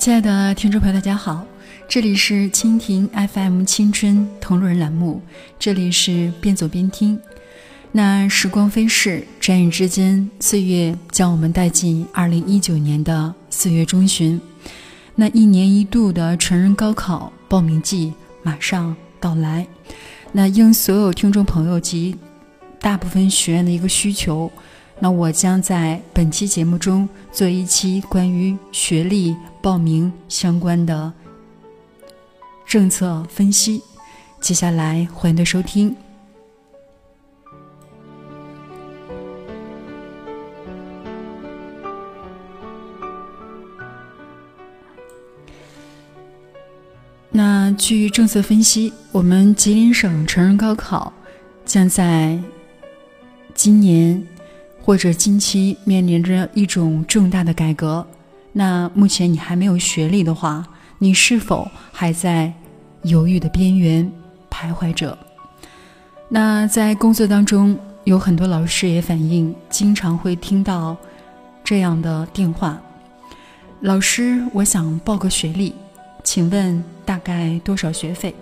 [0.00, 1.44] 亲爱的听众朋友，大家好，
[1.86, 5.20] 这里是蜻蜓 FM 青春同路人栏目，
[5.58, 7.20] 这里是边走边听。
[7.92, 14.40] 那时光飞逝，转眼之间，岁月将我们带进二零一九年的四月中旬。
[15.16, 19.66] 那一年一度的成人高考报名季马上到来。
[20.32, 22.16] 那应所有听众朋友及
[22.80, 24.50] 大部分学员的一个需求，
[25.00, 29.36] 那我将在本期节目中做一期关于学历。
[29.62, 31.12] 报名相关的
[32.66, 33.82] 政策分析，
[34.40, 35.94] 接下来欢迎的收听。
[47.28, 51.12] 那据政策分析，我们吉林省成人高考
[51.66, 52.38] 将在
[53.52, 54.26] 今年
[54.82, 58.06] 或者近期面临着一种重大的改革。
[58.52, 60.66] 那目前你还没有学历的话，
[60.98, 62.52] 你是否还在
[63.02, 64.10] 犹豫的边缘
[64.50, 65.16] 徘徊着？
[66.28, 70.96] 那在工作当中，有很多老师也反映，经常会听到
[71.62, 72.80] 这样的电话
[73.80, 75.74] ：“老师，我想报个学历，
[76.24, 78.34] 请问大概多少学费？”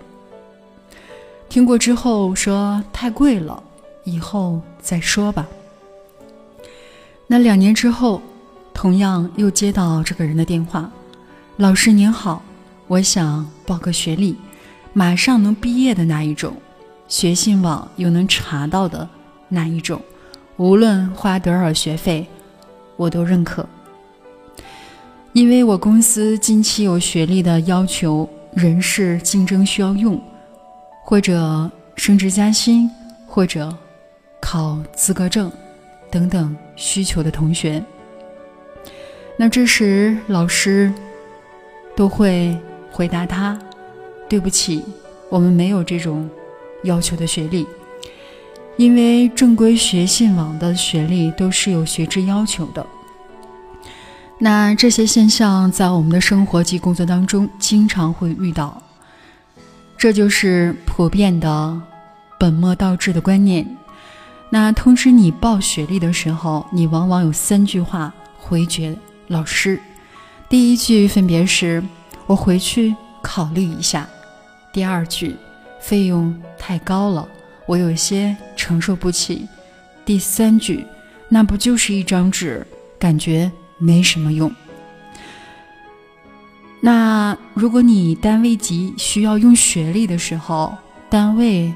[1.49, 3.61] 听过之后说太贵了，
[4.03, 5.47] 以后再说吧。
[7.29, 8.21] 那两年之后。
[8.71, 10.89] 同样又接到这个人的电话，
[11.57, 12.41] 老师您好，
[12.87, 14.37] 我想报个学历，
[14.93, 16.55] 马上能毕业的那一种，
[17.09, 19.05] 学信网又能查到的
[19.49, 20.01] 那一种，
[20.55, 22.25] 无论花多少学费，
[22.95, 23.67] 我都认可。
[25.33, 30.17] 因为我公司近期有学历的要求，人事竞争需要用，
[31.03, 32.89] 或者升职加薪，
[33.27, 33.77] 或者
[34.39, 35.51] 考资格证
[36.09, 37.83] 等等需求的同学。
[39.37, 40.91] 那这时，老师
[41.95, 42.57] 都会
[42.89, 43.59] 回答他
[44.29, 44.83] ：“对不起，
[45.29, 46.29] 我们没有这种
[46.83, 47.67] 要求的学历，
[48.77, 52.85] 因为正规学信网的学历都是有学制要求的。”
[54.39, 58.81] 那这些现象在我们的生活及工作当中经常会遇到，
[59.97, 61.81] 这就是普遍的
[62.39, 63.67] 本末倒置的观念。
[64.51, 68.97] 那通知你报学历的时候，你往往有三句话回绝。
[69.27, 69.79] 老师，
[70.49, 71.83] 第一句分别是
[72.25, 74.09] “我回去考虑一下”，
[74.73, 75.35] 第二句
[75.79, 77.27] “费用太高了，
[77.67, 79.47] 我有些承受不起”，
[80.03, 80.83] 第三句
[81.29, 82.65] “那不就是一张纸，
[82.97, 84.51] 感觉没什么用”。
[86.81, 90.75] 那如果你单位级需要用学历的时候，
[91.07, 91.71] 单位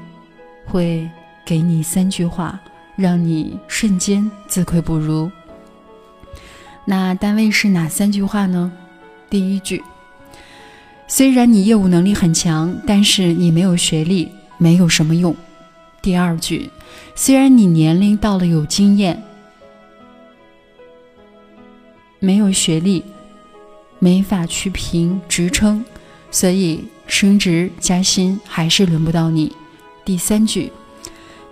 [0.66, 1.08] 会
[1.44, 2.60] 给你三句话，
[2.96, 5.30] 让你瞬间自愧不如。
[6.86, 8.72] 那单位是哪三句话呢？
[9.30, 9.82] 第一句，
[11.08, 15.34] 虽然你业务能力很强，但是你没有学历，没有什么用。
[16.00, 16.70] 第二句，
[17.14, 19.22] 虽然你年龄到了有经验，
[22.20, 23.02] 没有学历，
[23.98, 25.84] 没法去评职称，
[26.30, 29.52] 所以升职加薪还是轮不到你。
[30.04, 30.70] 第三句，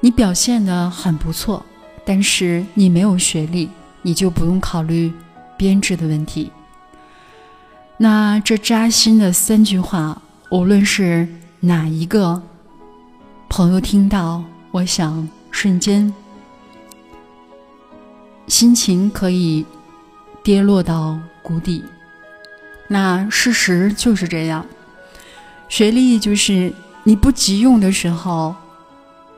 [0.02, 1.64] 你表现的很不错，
[2.04, 3.70] 但是你没有学历。
[4.04, 5.12] 你就不用考虑
[5.56, 6.50] 编制的问题。
[7.96, 10.20] 那这扎心的三句话，
[10.50, 11.28] 无论是
[11.60, 12.42] 哪一个
[13.48, 14.42] 朋友听到，
[14.72, 16.12] 我想瞬间
[18.48, 19.64] 心情可以
[20.42, 21.84] 跌落到谷底。
[22.88, 24.66] 那事实就是这样，
[25.68, 26.74] 学历就是
[27.04, 28.52] 你不急用的时候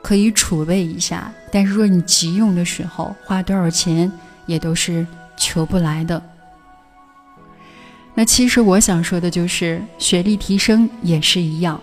[0.05, 4.13] 可以储备一下，但是若你急用的时候，花多少钱？
[4.45, 5.07] 也都是
[5.39, 6.23] 求不来的。
[8.15, 11.81] 那其实我想说的就是，学历提升也是一样。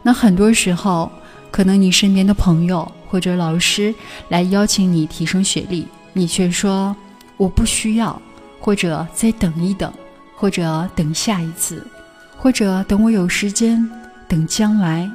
[0.00, 1.10] 那很多时候，
[1.50, 3.92] 可能你身边的朋友或者老师
[4.28, 6.94] 来邀请你提升学历，你却说
[7.36, 8.22] 我不需要，
[8.60, 9.92] 或者再等一等，
[10.36, 11.84] 或者等下一次，
[12.36, 13.90] 或者等我有时间，
[14.28, 15.10] 等将来。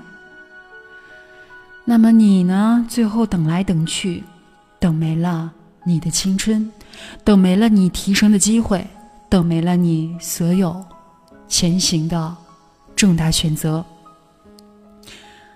[1.89, 2.85] 那么你呢？
[2.87, 4.23] 最后等来等去，
[4.79, 5.51] 等没了
[5.83, 6.71] 你的青春。
[7.23, 8.85] 等没了你提升的机会，
[9.27, 10.85] 等没了你所有
[11.47, 12.35] 前行的
[12.95, 13.83] 重大选择。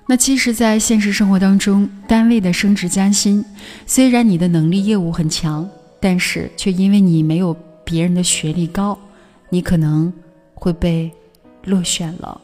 [0.07, 3.45] 那其实，在现实生活当中，单位的升职加薪，
[3.85, 5.69] 虽然你的能力业务很强，
[5.99, 8.97] 但是却因为你没有别人的学历高，
[9.51, 10.11] 你可能
[10.55, 11.11] 会被
[11.65, 12.41] 落选了。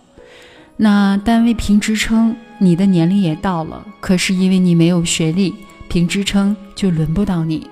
[0.82, 5.54] 那单位评职称，你的年龄也到了，可是因为你没有学历，
[5.90, 7.70] 评职称就轮不到你。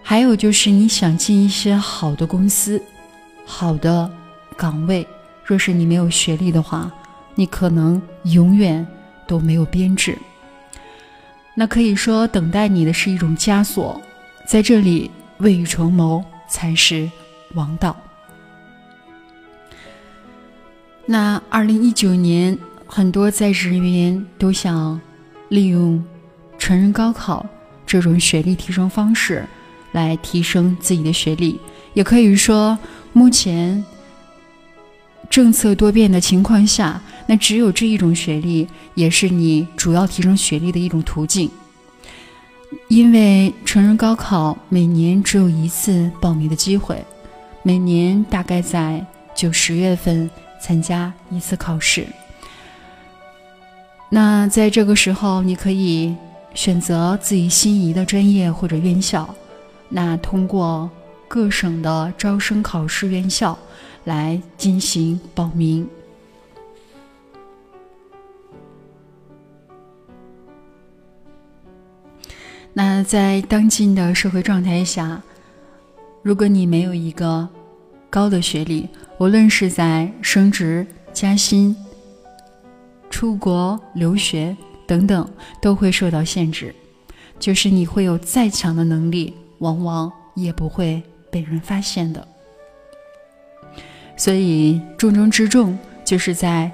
[0.00, 2.80] 还有就是，你想进一些好的公司、
[3.44, 4.08] 好的
[4.56, 5.04] 岗位，
[5.44, 6.88] 若是你没有学历的话，
[7.34, 8.86] 你可能永远
[9.26, 10.16] 都没有编制。
[11.56, 14.00] 那可以说，等待你的是一种枷锁，
[14.46, 17.10] 在这里未雨绸缪才是
[17.54, 17.96] 王道。
[21.04, 22.56] 那二零一九年，
[22.86, 25.00] 很多在职人员都想
[25.48, 26.02] 利用
[26.58, 27.44] 成人高考
[27.86, 29.44] 这种学历提升方式
[29.92, 31.58] 来提升自己的学历，
[31.94, 32.78] 也可以说，
[33.12, 33.84] 目前
[35.28, 37.00] 政策多变的情况下。
[37.24, 41.48] 那只有这一种学历，也是你主要提升学历的一种途径。
[42.88, 47.02] 因为成人高考每年只有一次报名的机会，
[47.62, 49.06] 每年大概在
[49.36, 50.28] 九十月份
[50.62, 52.06] 参加一次考试。
[54.08, 56.14] 那在这个时候，你可以
[56.54, 59.34] 选择自己心仪的专业或者院校，
[59.88, 60.88] 那通过
[61.26, 63.58] 各省的招生考试院校
[64.04, 65.88] 来进行报名。
[72.74, 75.20] 那在当今的社会状态下，
[76.22, 77.48] 如果你没有一个
[78.08, 78.88] 高的学历，
[79.22, 81.76] 无论是在升职加薪、
[83.08, 85.30] 出国留学等等，
[85.60, 86.74] 都会受到限制。
[87.38, 92.26] 就是你会有再强的能力，往往也不会被人发现的。
[94.16, 96.68] 所以重中之重，就是在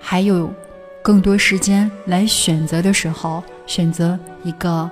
[0.00, 0.52] 还有
[1.00, 4.90] 更多时间来选择的时候，选择一个。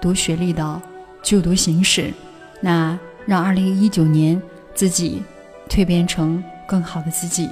[0.00, 0.82] 读学历的
[1.20, 2.12] 就读形式，
[2.60, 2.96] 那
[3.26, 4.40] 让二零一九年
[4.72, 5.20] 自己
[5.72, 7.48] 蜕变成更好的自己。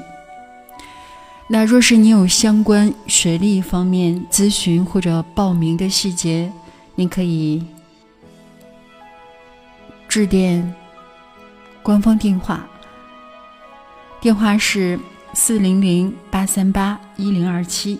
[1.48, 6.52] 那若是你有相关学历方面咨询或者报名的细节，
[6.94, 7.64] 您可以
[10.06, 10.74] 致电
[11.82, 12.68] 官方电话，
[14.20, 15.00] 电话是
[15.32, 17.98] 四零零八三八一零二七，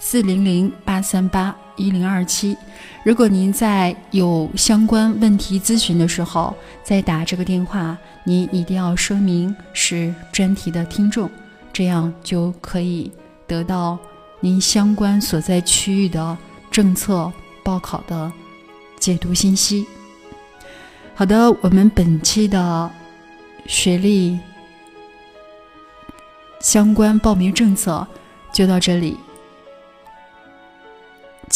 [0.00, 1.54] 四零零八三八。
[1.82, 2.56] 一零二七，
[3.02, 11.28] 如果您在有相关问题咨询的时候，再打这个电话，您一定要说明是专题的听众，
[11.72, 13.10] 这样就可以
[13.48, 13.98] 得到
[14.38, 16.38] 您相关所在区域的
[16.70, 17.32] 政策
[17.64, 18.32] 报考的
[19.00, 19.84] 解读信息。
[21.16, 22.88] 好的，我们本期的
[23.66, 24.38] 学历
[26.60, 28.06] 相关报名政策
[28.52, 29.16] 就到这里。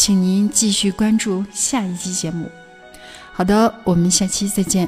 [0.07, 2.49] 请您继续关注下一期节目。
[3.33, 4.87] 好的，我们下期再见。